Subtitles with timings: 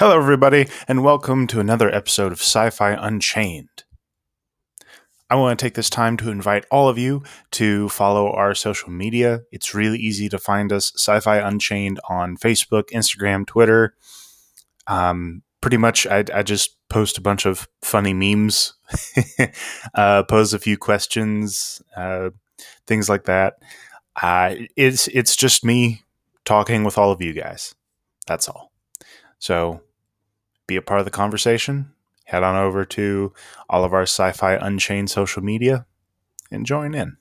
[0.00, 3.84] Hello, everybody, and welcome to another episode of Sci Fi Unchained.
[5.28, 8.88] I want to take this time to invite all of you to follow our social
[8.88, 9.42] media.
[9.52, 13.94] It's really easy to find us Sci Fi Unchained on Facebook, Instagram, Twitter.
[14.86, 18.72] Um, pretty much, I, I, just post a bunch of funny memes,
[19.94, 22.30] uh, pose a few questions, uh,
[22.86, 23.56] things like that.
[24.16, 26.04] Uh, it's it's just me
[26.46, 27.74] talking with all of you guys.
[28.26, 28.72] That's all.
[29.38, 29.82] So,
[30.70, 31.92] be a part of the conversation
[32.26, 33.32] head on over to
[33.68, 35.84] all of our Sci Fi Unchained social media
[36.48, 37.16] and join in.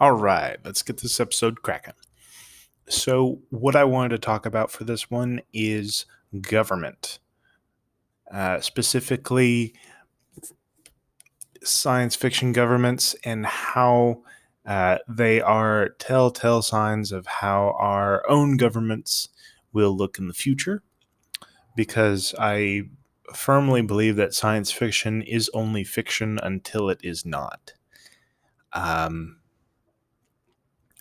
[0.00, 1.94] All right, let's get this episode cracking.
[2.88, 6.06] So, what I wanted to talk about for this one is
[6.40, 7.20] government,
[8.32, 9.72] uh, specifically
[11.62, 14.22] science fiction governments and how
[14.66, 19.28] uh, they are telltale signs of how our own governments
[19.72, 20.82] will look in the future
[21.76, 22.82] because I
[23.34, 27.74] firmly believe that science fiction is only fiction until it is not.
[28.72, 29.38] Um,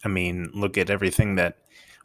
[0.03, 1.57] I mean, look at everything that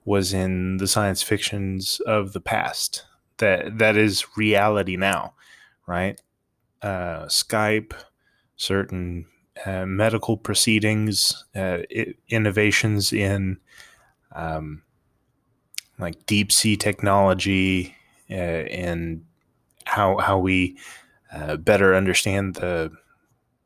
[0.05, 3.05] was in the science fictions of the past.
[3.39, 5.35] That that is reality now,
[5.87, 6.21] right?
[6.83, 7.93] Uh, Skype,
[8.57, 9.27] certain
[9.65, 11.79] uh, medical proceedings, uh,
[12.29, 13.59] innovations in
[14.35, 14.83] um,
[15.99, 17.95] like deep sea technology,
[18.31, 19.25] uh, and
[19.85, 20.79] how how we
[21.33, 22.93] uh, better understand the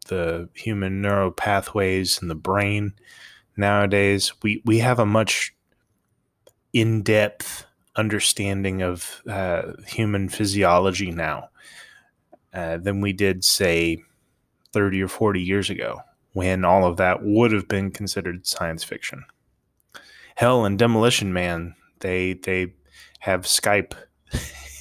[0.07, 2.95] the human neural pathways in the brain
[3.57, 4.33] nowadays.
[4.43, 5.55] We we have a much
[6.73, 11.49] in depth understanding of uh, human physiology now
[12.55, 14.03] uh, than we did, say,
[14.73, 16.01] 30 or 40 years ago,
[16.33, 19.25] when all of that would have been considered science fiction.
[20.37, 22.75] Hell and Demolition Man, they they
[23.21, 23.95] have Skype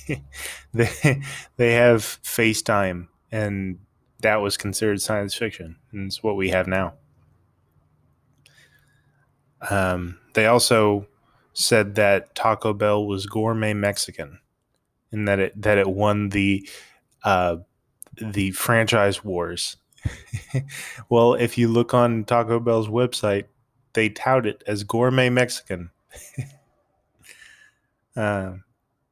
[0.74, 1.22] they
[1.58, 3.80] they have FaceTime, and
[4.22, 6.94] that was considered science fiction, and it's what we have now.
[9.70, 11.08] Um, they also
[11.54, 14.40] said that Taco Bell was gourmet Mexican,
[15.12, 16.68] and that it that it won the
[17.24, 17.58] uh,
[18.16, 19.78] the franchise wars.
[21.10, 23.46] well, if you look on Taco Bell's website,
[23.94, 25.90] they tout it as gourmet Mexican.
[28.18, 28.54] uh,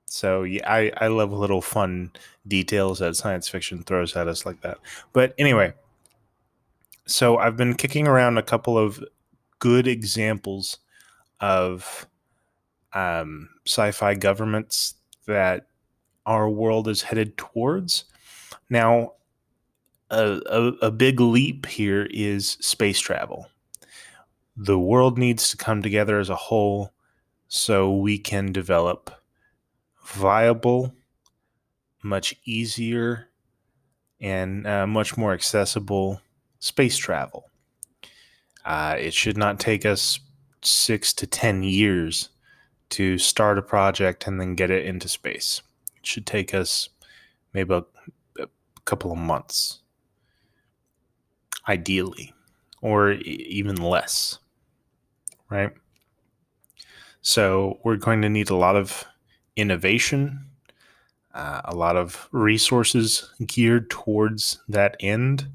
[0.06, 2.12] so yeah, I, I love little fun
[2.48, 4.78] details that science fiction throws at us like that.
[5.14, 5.74] But anyway,
[7.06, 9.04] so I've been kicking around a couple of
[9.60, 10.80] good examples
[11.40, 12.08] of
[12.94, 14.96] um, sci-fi governments
[15.28, 15.68] that
[16.26, 18.06] our world is headed towards.
[18.70, 19.14] Now,
[20.10, 23.48] a, a, a big leap here is space travel.
[24.58, 26.92] The world needs to come together as a whole
[27.47, 29.11] so we can develop
[30.03, 30.94] viable,
[32.03, 33.29] much easier,
[34.19, 36.22] and uh, much more accessible
[36.59, 37.50] space travel.
[38.63, 40.19] Uh, it should not take us
[40.61, 42.29] six to 10 years
[42.89, 45.62] to start a project and then get it into space.
[45.97, 46.89] It should take us
[47.53, 47.83] maybe a,
[48.41, 48.47] a
[48.85, 49.81] couple of months,
[51.67, 52.33] ideally,
[52.81, 54.39] or even less,
[55.50, 55.72] right?
[57.25, 59.03] So we're going to need a lot of
[59.56, 60.46] innovation,
[61.34, 65.47] uh, a lot of resources geared towards that end.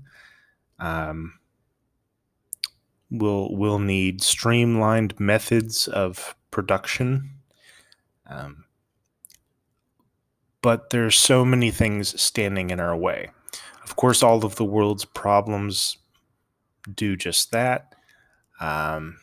[0.80, 1.34] Um,
[3.08, 7.30] we'll we'll need streamlined methods of production.
[8.26, 8.64] Um,
[10.62, 13.30] but there's so many things standing in our way.
[13.84, 15.98] Of course, all of the world's problems
[16.92, 17.94] do just that.
[18.60, 19.18] Um,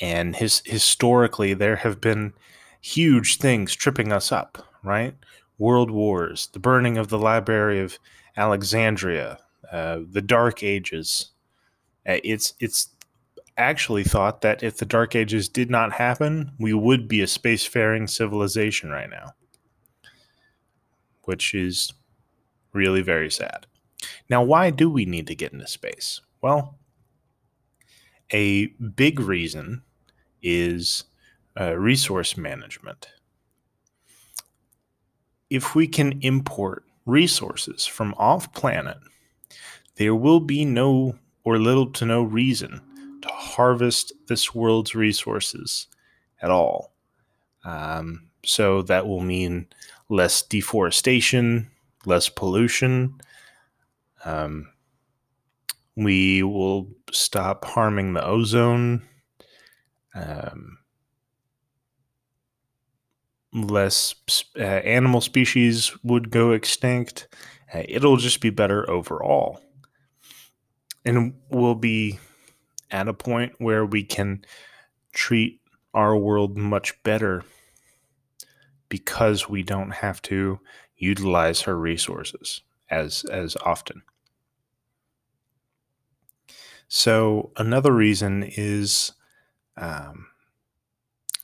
[0.00, 2.34] and his, historically, there have been
[2.80, 5.14] huge things tripping us up, right?
[5.58, 7.98] World wars, the burning of the Library of
[8.36, 9.38] Alexandria,
[9.72, 11.30] uh, the Dark Ages.
[12.06, 12.90] Uh, it's it's
[13.56, 18.08] actually thought that if the Dark Ages did not happen, we would be a spacefaring
[18.08, 19.32] civilization right now,
[21.24, 21.92] which is
[22.74, 23.66] really very sad.
[24.28, 26.20] Now, why do we need to get into space?
[26.42, 26.78] Well,
[28.32, 29.82] a big reason
[30.46, 31.04] is
[31.60, 33.08] uh, resource management.
[35.50, 38.98] If we can import resources from off planet,
[39.96, 42.80] there will be no or little to no reason
[43.22, 45.88] to harvest this world's resources
[46.40, 46.92] at all.
[47.64, 49.66] Um, so that will mean
[50.08, 51.70] less deforestation,
[52.04, 53.20] less pollution.
[54.24, 54.68] Um,
[55.96, 59.02] we will stop harming the ozone.
[60.16, 60.78] Um,
[63.52, 64.14] less
[64.58, 67.28] uh, animal species would go extinct.
[67.72, 69.60] Uh, it'll just be better overall.
[71.04, 72.18] And we'll be
[72.90, 74.44] at a point where we can
[75.12, 75.60] treat
[75.94, 77.44] our world much better
[78.88, 80.60] because we don't have to
[80.96, 82.60] utilize her resources
[82.90, 84.02] as as often.
[86.88, 89.12] So another reason is
[89.76, 90.26] um,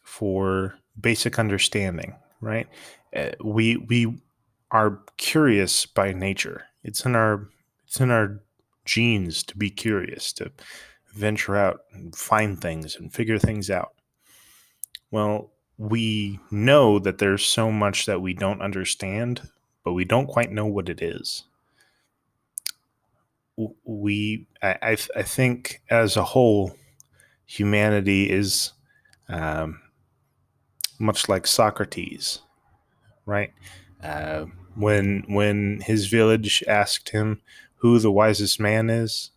[0.03, 2.69] for basic understanding, right?
[3.15, 4.19] Uh, we we
[4.71, 6.65] are curious by nature.
[6.83, 7.49] It's in our
[7.87, 8.41] it's in our
[8.85, 10.51] genes to be curious, to
[11.13, 13.93] venture out and find things and figure things out.
[15.11, 19.43] Well, we know that there's so much that we don't understand,
[19.85, 21.45] but we don't quite know what it is.
[23.85, 26.75] We, I, I, I think, as a whole,
[27.53, 28.73] humanity is
[29.29, 29.79] um,
[30.99, 32.41] much like Socrates,
[33.27, 33.53] right?
[34.03, 37.43] Uh, when when his village asked him
[37.77, 39.33] who the wisest man is,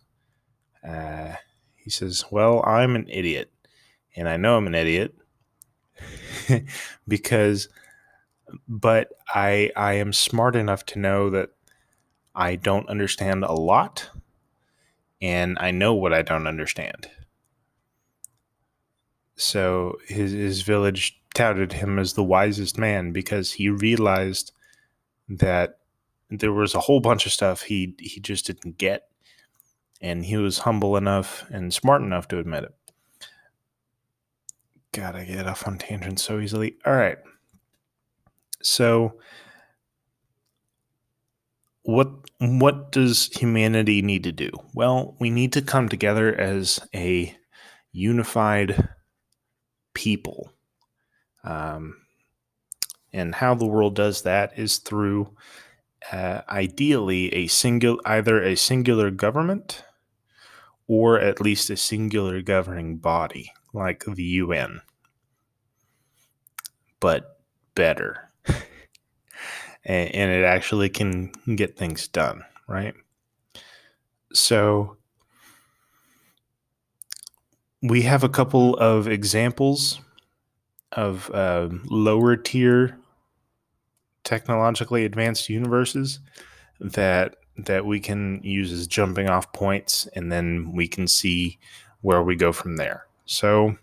[0.82, 1.34] uh,
[1.76, 3.50] he says, "Well, I'm an idiot,
[4.16, 5.14] and I know I'm an idiot
[7.08, 7.68] because,
[8.66, 11.50] but I I am smart enough to know that
[12.34, 14.08] I don't understand a lot,
[15.20, 17.10] and I know what I don't understand."
[19.36, 24.52] So his his village touted him as the wisest man because he realized
[25.28, 25.78] that
[26.30, 29.08] there was a whole bunch of stuff he he just didn't get.
[30.00, 32.74] And he was humble enough and smart enough to admit it.
[34.92, 36.76] God i get off on tangents so easily.
[36.86, 37.18] All right.
[38.62, 39.18] So
[41.82, 44.50] what what does humanity need to do?
[44.74, 47.36] Well we need to come together as a
[47.92, 48.88] unified
[49.96, 50.52] people.
[51.42, 51.96] Um,
[53.12, 55.34] and how the world does that is through
[56.12, 59.84] uh, ideally a single either a singular government
[60.86, 64.82] or at least a singular governing body like the UN
[67.00, 67.40] but
[67.74, 68.30] better.
[69.88, 72.94] And, and it actually can get things done right?
[74.32, 74.95] So
[77.88, 80.00] we have a couple of examples
[80.92, 82.98] of uh, lower tier
[84.24, 86.20] technologically advanced universes
[86.80, 91.58] that that we can use as jumping off points and then we can see
[92.02, 93.06] where we go from there.
[93.24, 93.76] So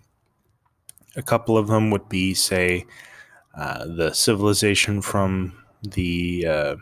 [1.15, 2.85] a couple of them would be say
[3.55, 6.75] uh, the civilization from the uh,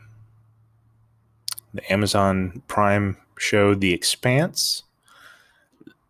[1.73, 4.83] the amazon prime show the expanse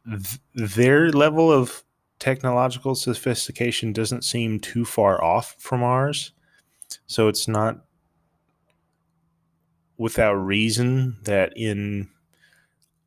[0.06, 1.84] Th- their level of
[2.20, 6.32] technological sophistication doesn't seem too far off from ours.
[7.08, 7.84] So it's not
[9.98, 12.10] without reason that in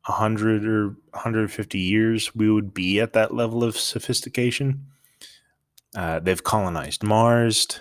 [0.05, 4.85] 100 or 150 years we would be at that level of sophistication.
[5.95, 7.79] Uh, they've colonized Mars.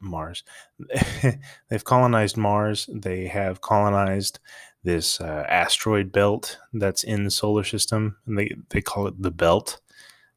[0.00, 0.44] Mars.
[1.68, 2.88] they've colonized Mars.
[2.92, 4.38] They have colonized
[4.84, 9.30] this uh, asteroid belt that's in the solar system, and they, they call it the
[9.30, 9.80] belt.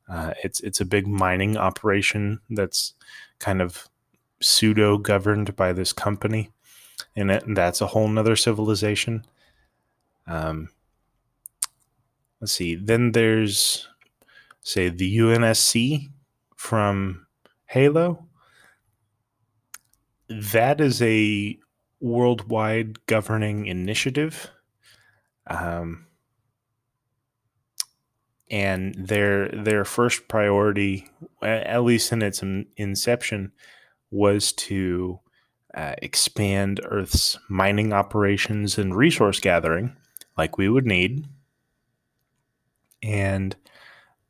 [0.09, 2.93] Uh, it's it's a big mining operation that's
[3.39, 3.89] kind of
[4.41, 6.49] pseudo governed by this company,
[7.15, 9.25] and, it, and that's a whole nother civilization.
[10.27, 10.69] Um,
[12.39, 12.75] let's see.
[12.75, 13.87] Then there's
[14.61, 16.09] say the UNSC
[16.55, 17.27] from
[17.65, 18.25] Halo.
[20.29, 21.57] That is a
[21.99, 24.49] worldwide governing initiative.
[25.47, 26.05] Um,
[28.49, 31.07] and their their first priority,
[31.41, 32.41] at least in its
[32.77, 33.51] inception,
[34.09, 35.19] was to
[35.73, 39.95] uh, expand Earth's mining operations and resource gathering,
[40.37, 41.27] like we would need.
[43.03, 43.55] And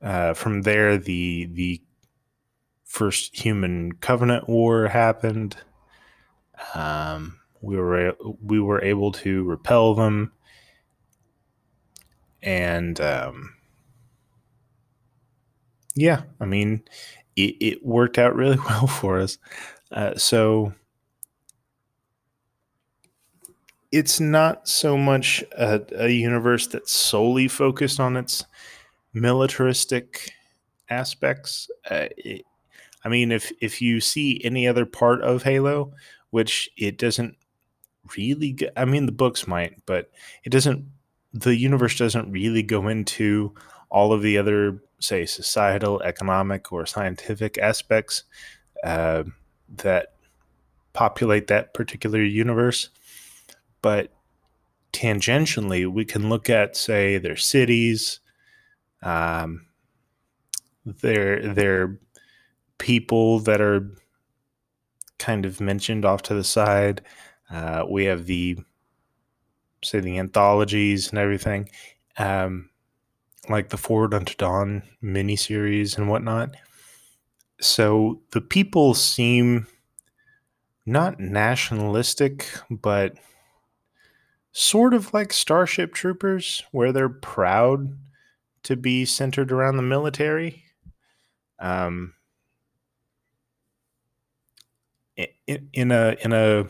[0.01, 1.81] uh, from there, the the
[2.83, 5.57] first human covenant war happened.
[6.73, 10.31] Um, we were we were able to repel them,
[12.41, 13.53] and um,
[15.95, 16.83] yeah, I mean,
[17.35, 19.37] it, it worked out really well for us.
[19.91, 20.73] Uh, so
[23.91, 28.45] it's not so much a, a, universe that's solely focused on its
[29.13, 30.33] militaristic
[30.89, 31.69] aspects.
[31.89, 32.43] Uh, it,
[33.05, 35.93] I mean, if if you see any other part of Halo,
[36.31, 37.37] which it doesn't
[38.15, 40.11] really, get, I mean, the books might, but
[40.43, 40.85] it doesn't.
[41.33, 43.53] The universe doesn't really go into
[43.89, 48.23] all of the other, say, societal, economic, or scientific aspects.
[48.83, 49.23] Uh,
[49.69, 50.13] that
[50.93, 52.89] populate that particular universe.
[53.81, 54.11] But
[54.93, 58.19] tangentially, we can look at, say, their cities,
[59.03, 59.65] um,
[60.85, 61.99] their their
[62.77, 63.91] people that are
[65.19, 67.01] kind of mentioned off to the side.
[67.49, 68.57] Uh, we have the
[69.83, 71.69] say the anthologies and everything,
[72.17, 72.69] um,
[73.49, 76.55] like the Forward Unto Dawn miniseries and whatnot.
[77.61, 79.67] So the people seem
[80.85, 83.17] not nationalistic, but
[84.51, 87.97] sort of like Starship Troopers, where they're proud
[88.63, 90.63] to be centered around the military.
[91.59, 92.13] Um,
[95.47, 96.67] in, in a in a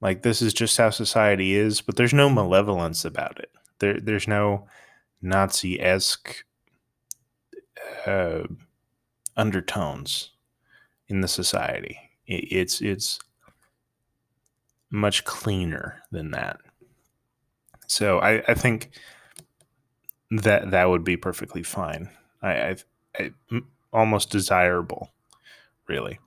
[0.00, 3.50] like this is just how society is, but there's no malevolence about it.
[3.78, 4.66] There there's no
[5.20, 6.44] Nazi esque
[8.06, 8.44] uh,
[9.36, 10.30] undertones
[11.08, 11.98] in the society.
[12.26, 13.18] It, it's it's
[14.90, 16.58] much cleaner than that.
[17.86, 18.90] So I, I think
[20.30, 22.10] that that would be perfectly fine.
[22.42, 22.76] I, I,
[23.18, 23.32] I
[23.92, 25.10] almost desirable,
[25.88, 26.18] really.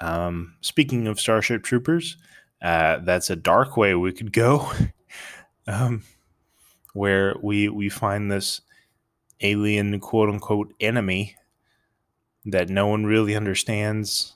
[0.00, 2.16] Um, speaking of Starship Troopers,
[2.62, 4.70] uh, that's a dark way we could go,
[5.66, 6.02] um,
[6.94, 8.60] where we we find this
[9.40, 11.36] alien quote unquote enemy
[12.46, 14.34] that no one really understands,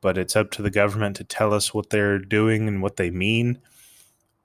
[0.00, 3.10] but it's up to the government to tell us what they're doing and what they
[3.10, 3.58] mean.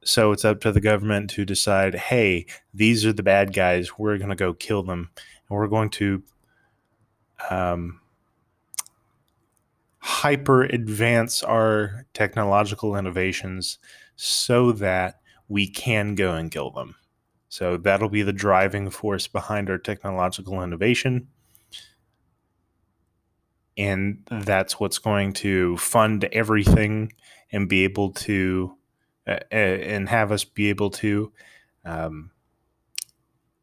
[0.03, 3.99] So it's up to the government to decide, hey, these are the bad guys.
[3.99, 6.23] We're going to go kill them, and we're going to
[7.49, 8.00] um,
[10.11, 13.79] hyper advance our technological innovations
[14.17, 16.95] so that we can go and kill them.
[17.47, 21.29] So that'll be the driving force behind our technological innovation.
[23.77, 27.13] And that's what's going to fund everything
[27.51, 28.75] and be able to,
[29.25, 31.31] uh, and have us be able to
[31.85, 32.31] um,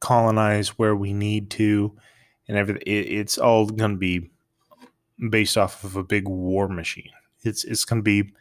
[0.01, 1.95] colonize where we need to.
[2.49, 2.83] And everything.
[2.87, 4.31] It's all going to be
[5.31, 7.11] based off of a big war machine.
[7.43, 8.33] It's it's going to be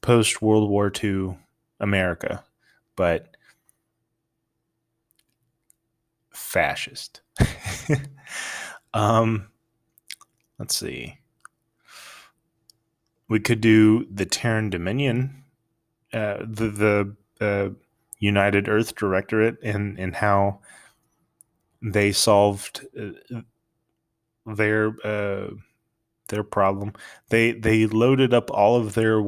[0.00, 1.38] post World War II
[1.78, 2.44] America,
[2.96, 3.36] but
[6.30, 7.20] fascist.
[8.94, 9.48] um,
[10.58, 11.18] let's see.
[13.28, 15.44] We could do the Terran Dominion,
[16.12, 17.70] uh, the the uh,
[18.18, 20.60] United Earth Directorate, and and how
[21.80, 23.42] they solved uh,
[24.46, 25.50] their uh,
[26.30, 26.94] their problem.
[27.28, 29.20] They they loaded up all of their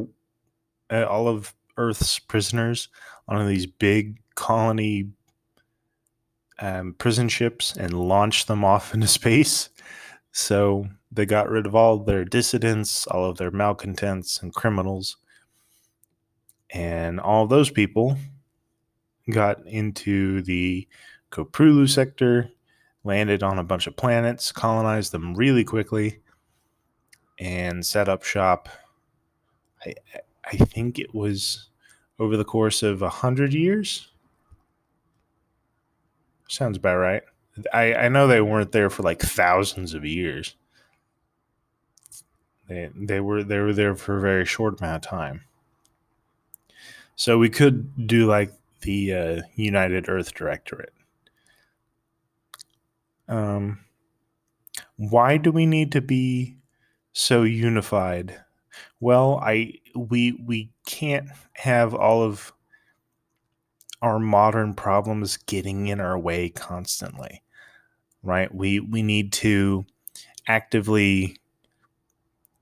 [0.90, 2.88] uh, all of Earth's prisoners
[3.28, 5.10] on these big colony
[6.58, 9.68] um, prison ships and launched them off into space.
[10.32, 15.18] So they got rid of all their dissidents, all of their malcontents and criminals,
[16.70, 18.16] and all those people
[19.30, 20.88] got into the
[21.30, 22.50] Koprulu sector,
[23.04, 26.20] landed on a bunch of planets, colonized them really quickly,
[27.38, 28.68] and set up shop.
[29.84, 29.94] I
[30.44, 31.68] I think it was
[32.18, 34.08] over the course of a hundred years.
[36.48, 37.22] Sounds about right.
[37.72, 40.56] I, I know they weren't there for like thousands of years.
[42.68, 45.42] They they were they were there for a very short amount of time.
[47.16, 50.92] So we could do like the uh, United Earth Directorate.
[53.28, 53.80] Um,
[54.96, 56.56] why do we need to be
[57.12, 58.40] so unified?
[59.00, 62.52] Well, I we we can't have all of
[64.00, 67.42] our modern problems getting in our way constantly.
[68.22, 68.52] Right?
[68.54, 69.84] We we need to
[70.46, 71.36] actively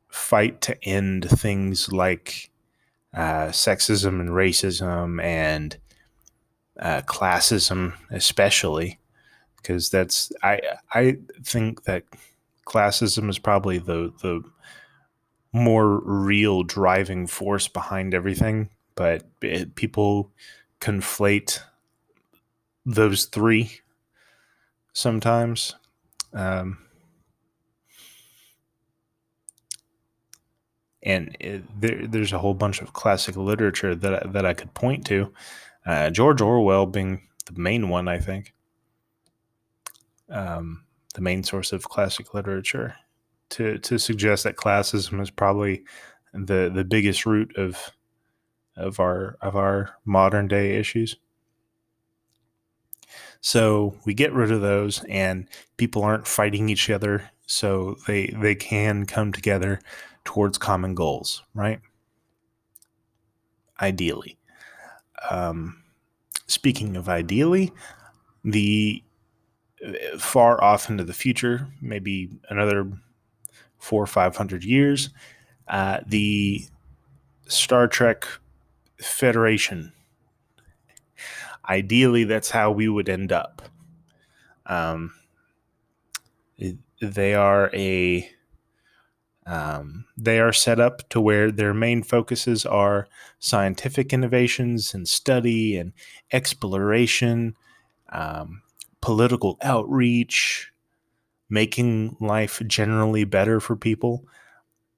[0.09, 2.50] fight to end things like
[3.14, 5.76] uh, sexism and racism and
[6.78, 8.99] uh, classism, especially
[9.57, 10.61] because that's I
[10.92, 12.04] I think that
[12.70, 14.42] classism is probably the the
[15.52, 20.30] more real driving force behind everything, but it, people
[20.80, 21.60] conflate
[22.86, 23.80] those three
[24.92, 25.74] sometimes.
[26.32, 26.78] Um,
[31.02, 35.04] and it, there, there's a whole bunch of classic literature that that I could point
[35.06, 35.32] to.
[35.84, 38.54] Uh, George Orwell being the main one, I think.
[40.28, 40.84] Um,
[41.14, 42.95] the main source of classic literature
[43.50, 45.85] to to suggest that classism is probably
[46.33, 47.90] the the biggest root of
[48.76, 51.17] of our of our modern day issues.
[53.40, 58.55] So we get rid of those and people aren't fighting each other so they they
[58.55, 59.81] can come together
[60.25, 61.81] towards common goals, right?
[63.81, 64.38] Ideally.
[65.31, 65.83] Um,
[66.47, 67.73] speaking of ideally,
[68.45, 69.02] the
[70.18, 72.90] far off into the future, maybe another
[73.78, 75.10] four or five hundred years,
[75.68, 76.64] uh, the
[77.46, 78.26] Star Trek
[79.00, 79.92] Federation.
[81.68, 83.62] Ideally, that's how we would end up.
[84.66, 85.12] Um,
[87.00, 88.28] they are a
[89.46, 93.08] um, they are set up to where their main focuses are
[93.38, 95.92] scientific innovations and study and
[96.30, 97.56] exploration,
[98.10, 98.62] um,
[99.00, 100.73] political outreach,
[101.49, 104.25] making life generally better for people.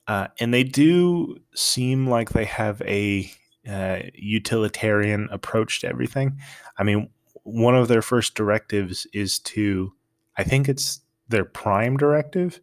[0.06, 3.30] Uh, and they do seem like they have a
[3.68, 6.38] uh, utilitarian approach to everything.
[6.76, 7.08] I mean,
[7.44, 9.92] one of their first directives is to,
[10.36, 12.60] I think it's their prime directive,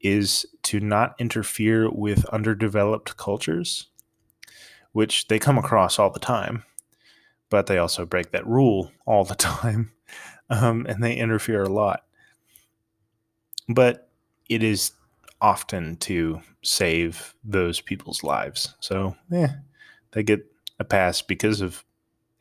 [0.00, 3.88] is to not interfere with underdeveloped cultures,
[4.92, 6.64] which they come across all the time,
[7.50, 9.92] but they also break that rule all the time,
[10.50, 12.04] um, and they interfere a lot.
[13.68, 14.08] But
[14.48, 14.92] it is
[15.40, 18.74] often to save those people's lives.
[18.80, 19.54] So, yeah,
[20.12, 20.44] they get
[20.78, 21.84] a pass because of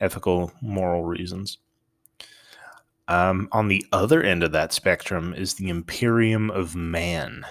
[0.01, 1.59] ethical, moral reasons.
[3.07, 7.43] Um, on the other end of that spectrum is the Imperium of Man.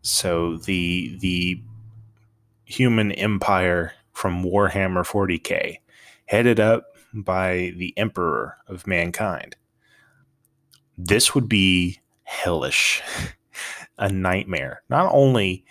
[0.00, 1.60] So the the
[2.64, 5.78] human empire from Warhammer 40k,
[6.24, 9.56] headed up by the Emperor of mankind.
[10.96, 13.02] This would be hellish,
[13.98, 14.82] a nightmare.
[14.88, 15.64] Not only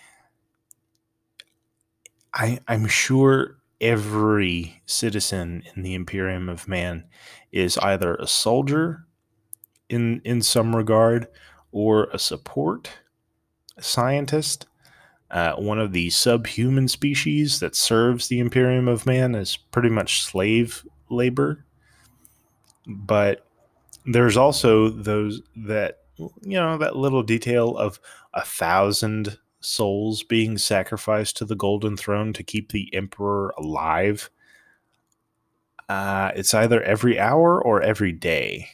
[2.34, 7.06] I, I'm sure every citizen in the Imperium of Man
[7.52, 9.06] is either a soldier
[9.90, 11.28] in in some regard
[11.72, 12.90] or a support
[13.78, 14.66] a scientist
[15.32, 20.24] uh, one of the subhuman species that serves the Imperium of Man is pretty much
[20.24, 21.66] slave labor.
[22.88, 23.48] But
[24.06, 28.00] there's also those that, you know, that little detail of
[28.34, 34.30] a thousand souls being sacrificed to the Golden Throne to keep the Emperor alive.
[35.90, 38.68] Uh, it's either every hour or every day.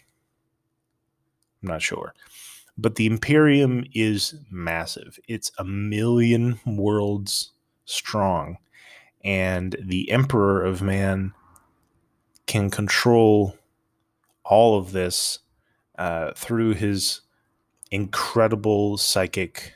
[1.61, 2.13] I'm not sure.
[2.77, 5.19] But the Imperium is massive.
[5.27, 7.51] It's a million worlds
[7.85, 8.57] strong.
[9.23, 11.33] And the Emperor of Man
[12.51, 13.55] can control
[14.43, 15.39] all of this
[15.97, 17.21] uh, through his
[17.91, 19.73] incredible psychic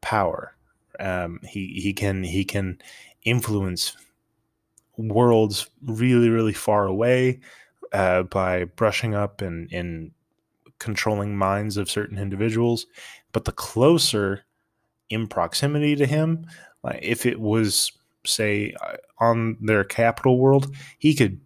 [0.00, 0.56] power.
[0.98, 2.80] Um, he he can he can
[3.22, 3.98] influence
[4.96, 7.40] worlds really really far away
[7.92, 10.12] uh, by brushing up and and
[10.78, 12.86] controlling minds of certain individuals.
[13.32, 14.46] But the closer
[15.10, 16.46] in proximity to him,
[16.82, 17.92] like if it was
[18.24, 21.38] say uh, on their capital world, he could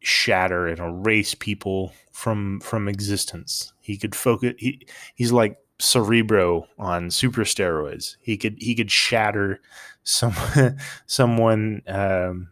[0.00, 3.72] shatter and erase people from from existence.
[3.80, 4.54] He could focus.
[4.58, 8.16] He he's like Cerebro on super steroids.
[8.20, 9.60] He could he could shatter
[10.02, 10.34] some
[11.06, 12.50] someone um,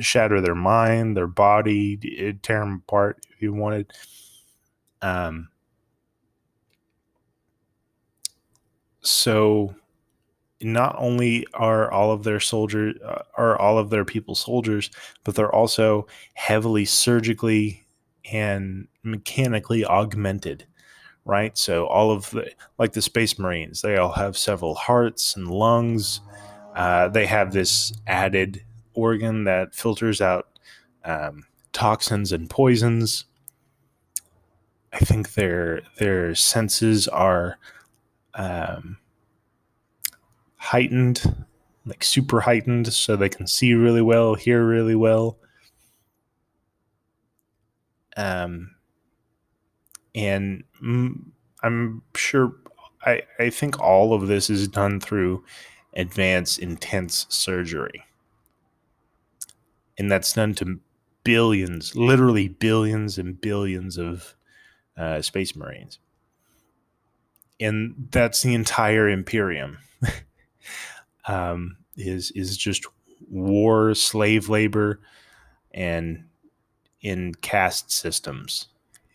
[0.00, 1.96] shatter their mind, their body,
[2.42, 3.92] tear them apart if he wanted.
[5.02, 5.48] Um,
[9.02, 9.74] so
[10.64, 14.90] not only are all of their soldiers uh, are all of their people soldiers,
[15.22, 17.86] but they're also heavily surgically
[18.32, 20.66] and mechanically augmented
[21.24, 21.56] right?
[21.56, 26.20] So all of the like the Space Marines, they all have several hearts and lungs.
[26.74, 28.62] Uh, they have this added
[28.94, 30.48] organ that filters out
[31.04, 33.24] um, toxins and poisons.
[34.92, 37.58] I think their their senses are
[38.34, 38.98] um,
[40.64, 41.44] heightened,
[41.84, 45.38] like super heightened, so they can see really well, hear really well.
[48.16, 48.74] Um,
[50.14, 50.64] and
[51.62, 52.54] I'm sure
[53.04, 55.44] I, I think all of this is done through
[55.94, 58.04] advanced intense surgery.
[59.98, 60.80] And that's done to
[61.24, 64.34] billions, literally billions and billions of
[64.96, 65.98] uh, space marines.
[67.60, 69.78] And that's the entire Imperium.
[71.26, 72.86] um, is is just
[73.30, 75.00] war, slave labor,
[75.72, 76.24] and
[77.00, 78.68] in caste systems.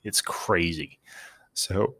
[0.03, 0.99] It's crazy.
[1.53, 1.95] So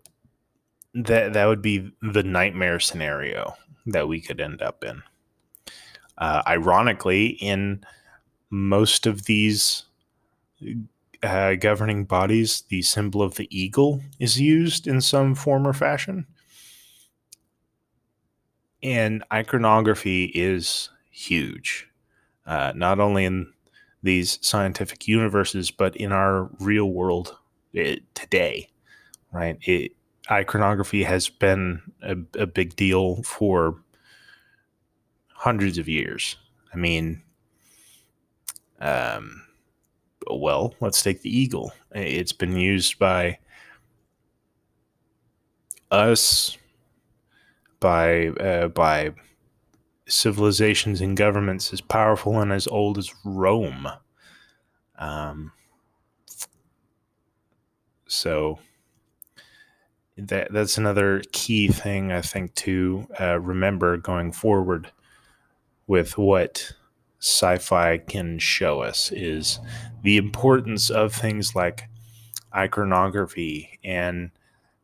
[0.94, 5.02] that that would be the nightmare scenario that we could end up in.
[6.18, 7.84] Uh, ironically, in
[8.50, 9.84] most of these
[11.24, 16.26] uh, governing bodies, the symbol of the eagle is used in some form or fashion.
[18.82, 21.88] And iconography is huge,
[22.46, 23.52] uh, not only in
[24.04, 27.38] these scientific universes, but in our real world
[27.74, 28.70] it, today,
[29.32, 29.58] right?
[29.64, 29.92] It,
[30.32, 33.76] iconography has been a, a big deal for
[35.34, 36.38] hundreds of years.
[36.74, 37.22] I mean,
[38.80, 39.44] um,
[40.30, 41.74] well, let's take the eagle.
[41.92, 43.40] It's been used by
[45.92, 46.58] us,
[47.80, 49.14] by uh, by
[50.08, 53.88] civilizations and governments as powerful and as old as Rome.
[54.98, 55.52] Um,
[58.08, 58.60] so
[60.18, 64.92] that that's another key thing I think to uh, remember going forward
[65.88, 66.74] with what
[67.20, 69.60] sci-fi can show us is
[70.04, 71.84] the importance of things like
[72.56, 74.32] iconography and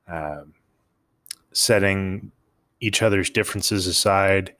[0.07, 0.41] uh,
[1.51, 2.31] setting
[2.85, 4.53] each other's differences aside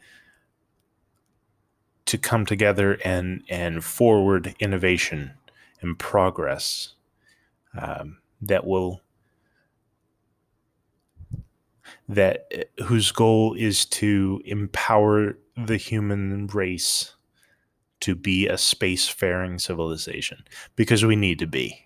[2.06, 5.32] to come together and and forward innovation
[5.82, 6.94] and progress
[7.80, 9.02] um, that will
[12.10, 17.16] that whose goal is to empower the human race
[18.00, 20.44] to be a spacefaring civilization
[20.76, 21.80] because we need to be.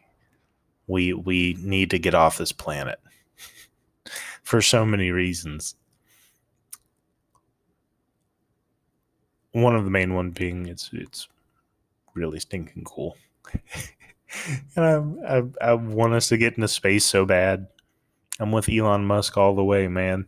[0.88, 3.00] We we need to get off this planet
[4.44, 5.76] for so many reasons
[9.52, 11.28] one of the main one being it's it's
[12.14, 13.18] really stinking cool.
[14.76, 14.86] and
[15.26, 17.68] I, I I want us to get into space so bad.
[18.40, 20.28] I'm with Elon Musk all the way, man.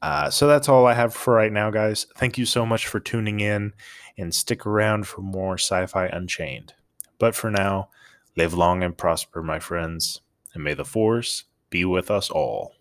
[0.00, 2.06] Uh, so that's all I have for right now, guys.
[2.16, 3.72] Thank you so much for tuning in
[4.16, 6.74] and stick around for more Sci Fi Unchained.
[7.18, 7.88] But for now,
[8.36, 10.20] live long and prosper, my friends,
[10.54, 12.74] and may the Force be with us all.